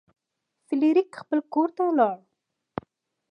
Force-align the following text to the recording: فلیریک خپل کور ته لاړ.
فلیریک 0.67 1.09
خپل 1.21 1.39
کور 1.53 1.69
ته 1.75 1.83
لاړ. 1.99 2.17